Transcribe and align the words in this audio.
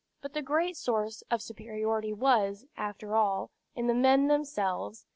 But 0.19 0.33
the 0.33 0.41
great 0.41 0.75
source 0.75 1.21
of 1.29 1.43
superiority 1.43 2.11
was, 2.11 2.65
after 2.75 3.15
all, 3.15 3.51
in 3.75 3.85
the 3.85 3.93
men 3.93 4.29
themselves. 4.29 5.05